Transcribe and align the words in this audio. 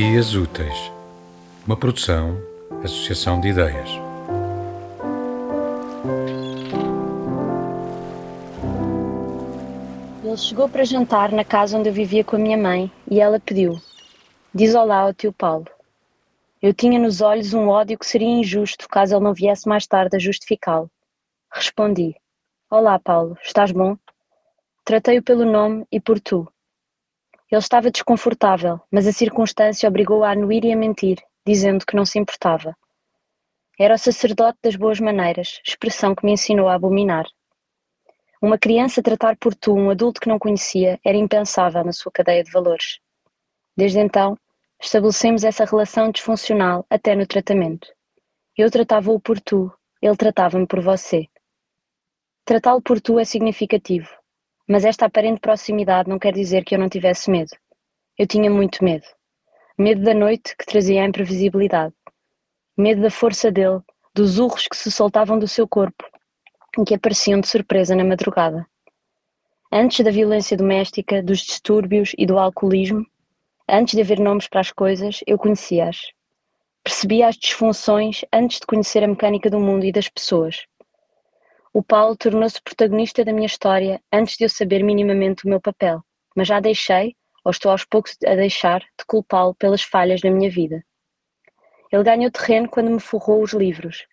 Dias 0.00 0.34
Úteis, 0.34 0.90
uma 1.66 1.76
produção, 1.76 2.34
associação 2.82 3.38
de 3.38 3.48
ideias. 3.48 3.90
Ele 10.24 10.36
chegou 10.38 10.70
para 10.70 10.84
jantar 10.84 11.30
na 11.32 11.44
casa 11.44 11.76
onde 11.76 11.90
eu 11.90 11.92
vivia 11.92 12.24
com 12.24 12.36
a 12.36 12.38
minha 12.38 12.56
mãe 12.56 12.90
e 13.10 13.20
ela 13.20 13.38
pediu: 13.38 13.78
Diz 14.54 14.74
olá 14.74 15.00
ao 15.00 15.12
tio 15.12 15.34
Paulo. 15.34 15.66
Eu 16.62 16.72
tinha 16.72 16.98
nos 16.98 17.20
olhos 17.20 17.52
um 17.52 17.68
ódio 17.68 17.98
que 17.98 18.06
seria 18.06 18.26
injusto 18.26 18.88
caso 18.88 19.14
ele 19.14 19.24
não 19.24 19.34
viesse 19.34 19.68
mais 19.68 19.86
tarde 19.86 20.16
a 20.16 20.18
justificá-lo. 20.18 20.90
Respondi: 21.52 22.16
Olá, 22.70 22.98
Paulo, 22.98 23.36
estás 23.42 23.70
bom? 23.70 23.98
Tratei-o 24.82 25.22
pelo 25.22 25.44
nome 25.44 25.84
e 25.92 26.00
por 26.00 26.18
tu. 26.18 26.50
Ele 27.50 27.58
estava 27.58 27.90
desconfortável, 27.90 28.80
mas 28.90 29.06
a 29.06 29.12
circunstância 29.12 29.88
obrigou-o 29.88 30.22
a 30.22 30.30
anuir 30.30 30.64
e 30.64 30.72
a 30.72 30.76
mentir, 30.76 31.18
dizendo 31.44 31.84
que 31.84 31.96
não 31.96 32.06
se 32.06 32.18
importava. 32.18 32.76
Era 33.78 33.94
o 33.94 33.98
sacerdote 33.98 34.58
das 34.62 34.76
boas 34.76 35.00
maneiras, 35.00 35.60
expressão 35.66 36.14
que 36.14 36.24
me 36.24 36.32
ensinou 36.32 36.68
a 36.68 36.74
abominar. 36.74 37.26
Uma 38.40 38.56
criança 38.56 39.02
tratar 39.02 39.36
por 39.36 39.54
tu 39.54 39.74
um 39.74 39.90
adulto 39.90 40.20
que 40.20 40.28
não 40.28 40.38
conhecia 40.38 41.00
era 41.04 41.16
impensável 41.16 41.84
na 41.84 41.92
sua 41.92 42.12
cadeia 42.12 42.44
de 42.44 42.52
valores. 42.52 43.00
Desde 43.76 43.98
então, 43.98 44.36
estabelecemos 44.80 45.42
essa 45.42 45.64
relação 45.64 46.10
disfuncional 46.10 46.86
até 46.88 47.14
no 47.14 47.26
tratamento. 47.26 47.88
Eu 48.56 48.70
tratava-o 48.70 49.18
por 49.18 49.40
tu, 49.40 49.72
ele 50.00 50.16
tratava-me 50.16 50.66
por 50.66 50.80
você. 50.80 51.26
Tratá-lo 52.44 52.80
por 52.80 53.00
tu 53.00 53.18
é 53.18 53.24
significativo, 53.24 54.08
mas 54.70 54.84
esta 54.84 55.06
aparente 55.06 55.40
proximidade 55.40 56.08
não 56.08 56.16
quer 56.16 56.32
dizer 56.32 56.64
que 56.64 56.76
eu 56.76 56.78
não 56.78 56.88
tivesse 56.88 57.28
medo. 57.28 57.50
Eu 58.16 58.24
tinha 58.24 58.48
muito 58.48 58.84
medo. 58.84 59.04
Medo 59.76 60.00
da 60.00 60.14
noite 60.14 60.56
que 60.56 60.64
trazia 60.64 61.02
a 61.02 61.06
imprevisibilidade. 61.08 61.92
Medo 62.78 63.02
da 63.02 63.10
força 63.10 63.50
dele, 63.50 63.80
dos 64.14 64.38
urros 64.38 64.68
que 64.68 64.76
se 64.76 64.88
soltavam 64.88 65.40
do 65.40 65.48
seu 65.48 65.66
corpo 65.66 66.04
e 66.78 66.84
que 66.84 66.94
apareciam 66.94 67.40
de 67.40 67.48
surpresa 67.48 67.96
na 67.96 68.04
madrugada. 68.04 68.64
Antes 69.72 70.04
da 70.04 70.10
violência 70.12 70.56
doméstica, 70.56 71.20
dos 71.20 71.40
distúrbios 71.40 72.12
e 72.16 72.24
do 72.24 72.38
alcoolismo, 72.38 73.04
antes 73.68 73.94
de 73.94 74.02
haver 74.02 74.20
nomes 74.20 74.46
para 74.46 74.60
as 74.60 74.70
coisas, 74.70 75.18
eu 75.26 75.36
conhecia-as. 75.36 76.12
Percebia 76.84 77.26
as 77.26 77.36
disfunções 77.36 78.24
antes 78.32 78.60
de 78.60 78.66
conhecer 78.66 79.02
a 79.02 79.08
mecânica 79.08 79.50
do 79.50 79.58
mundo 79.58 79.84
e 79.84 79.90
das 79.90 80.08
pessoas. 80.08 80.64
O 81.72 81.84
Paulo 81.84 82.16
tornou-se 82.16 82.60
protagonista 82.60 83.24
da 83.24 83.32
minha 83.32 83.46
história 83.46 84.02
antes 84.12 84.36
de 84.36 84.44
eu 84.44 84.48
saber 84.48 84.82
minimamente 84.82 85.46
o 85.46 85.48
meu 85.48 85.60
papel, 85.60 86.02
mas 86.34 86.48
já 86.48 86.58
deixei, 86.58 87.14
ou 87.44 87.52
estou 87.52 87.70
aos 87.70 87.84
poucos 87.84 88.16
a 88.26 88.34
deixar, 88.34 88.80
de 88.80 89.04
culpá-lo 89.06 89.54
pelas 89.54 89.80
falhas 89.80 90.20
na 90.20 90.32
minha 90.32 90.50
vida. 90.50 90.84
Ele 91.92 92.02
ganhou 92.02 92.30
terreno 92.30 92.68
quando 92.68 92.90
me 92.90 92.98
forrou 92.98 93.40
os 93.40 93.52
livros. 93.52 94.04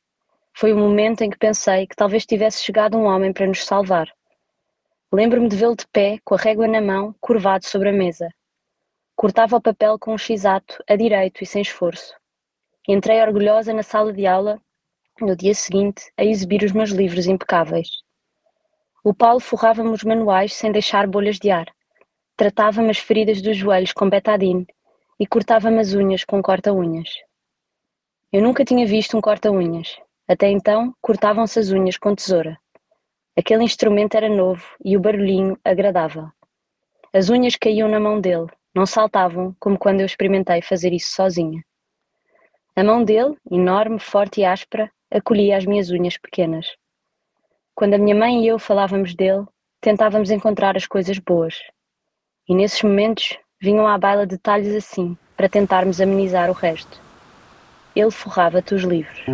Foi 0.55 0.71
o 0.71 0.77
momento 0.77 1.23
em 1.23 1.31
que 1.31 1.37
pensei 1.37 1.87
que 1.87 1.95
talvez 1.95 2.27
tivesse 2.27 2.63
chegado 2.63 2.95
um 2.95 3.05
homem 3.05 3.33
para 3.33 3.47
nos 3.47 3.65
salvar. 3.65 4.07
Lembro-me 5.11 5.49
de 5.49 5.55
vê-lo 5.55 5.75
de 5.75 5.87
pé, 5.87 6.19
com 6.23 6.35
a 6.35 6.37
régua 6.37 6.67
na 6.67 6.81
mão, 6.81 7.15
curvado 7.19 7.65
sobre 7.65 7.89
a 7.89 7.93
mesa. 7.93 8.29
Cortava 9.15 9.55
o 9.55 9.61
papel 9.61 9.97
com 9.97 10.13
um 10.13 10.17
x-ato, 10.17 10.83
a 10.87 10.95
direito 10.95 11.43
e 11.43 11.45
sem 11.47 11.63
esforço. 11.63 12.13
Entrei 12.87 13.19
orgulhosa 13.19 13.73
na 13.73 13.81
sala 13.81 14.13
de 14.13 14.27
aula 14.27 14.61
no 15.21 15.35
dia 15.35 15.53
seguinte, 15.53 16.11
a 16.17 16.23
exibir 16.23 16.63
os 16.63 16.71
meus 16.71 16.91
livros 16.91 17.27
impecáveis. 17.27 17.87
O 19.03 19.13
Paulo 19.13 19.39
forrava-me 19.39 19.89
os 19.89 20.03
manuais 20.03 20.53
sem 20.53 20.71
deixar 20.71 21.07
bolhas 21.07 21.39
de 21.39 21.49
ar. 21.49 21.67
Tratava-me 22.35 22.89
as 22.89 22.97
feridas 22.97 23.41
dos 23.41 23.55
joelhos 23.55 23.93
com 23.93 24.09
betadine 24.09 24.67
e 25.19 25.25
cortava-me 25.25 25.79
as 25.79 25.93
unhas 25.93 26.23
com 26.23 26.41
corta-unhas. 26.41 27.09
Eu 28.31 28.41
nunca 28.41 28.65
tinha 28.65 28.85
visto 28.85 29.17
um 29.17 29.21
corta-unhas. 29.21 29.97
Até 30.27 30.49
então, 30.49 30.93
cortavam-se 31.01 31.57
as 31.57 31.71
unhas 31.71 31.97
com 31.97 32.13
tesoura. 32.13 32.59
Aquele 33.37 33.63
instrumento 33.63 34.15
era 34.15 34.27
novo 34.27 34.63
e 34.83 34.97
o 34.97 34.99
barulhinho 34.99 35.57
agradável. 35.63 36.27
As 37.13 37.29
unhas 37.29 37.55
caíam 37.55 37.87
na 37.87 37.99
mão 37.99 38.19
dele, 38.19 38.47
não 38.75 38.85
saltavam 38.85 39.55
como 39.59 39.79
quando 39.79 40.01
eu 40.01 40.05
experimentei 40.05 40.61
fazer 40.61 40.91
isso 40.91 41.11
sozinha. 41.15 41.63
A 42.77 42.83
mão 42.83 43.03
dele, 43.03 43.35
enorme, 43.49 43.97
forte 43.97 44.41
e 44.41 44.45
áspera, 44.45 44.91
acolhia 45.09 45.57
as 45.57 45.65
minhas 45.65 45.89
unhas 45.89 46.15
pequenas. 46.15 46.67
Quando 47.73 47.95
a 47.95 47.97
minha 47.97 48.15
mãe 48.15 48.43
e 48.43 48.47
eu 48.47 48.59
falávamos 48.59 49.15
dele, 49.15 49.47
tentávamos 49.81 50.29
encontrar 50.29 50.77
as 50.77 50.85
coisas 50.85 51.17
boas. 51.17 51.55
E 52.47 52.53
nesses 52.53 52.83
momentos 52.83 53.35
vinham 53.59 53.87
à 53.87 53.97
baila 53.97 54.27
detalhes 54.27 54.75
assim, 54.75 55.17
para 55.35 55.49
tentarmos 55.49 55.99
amenizar 55.99 56.51
o 56.51 56.53
resto. 56.53 57.01
Ele 57.95 58.11
forrava-te 58.11 58.75
os 58.75 58.83
livros. 58.83 59.25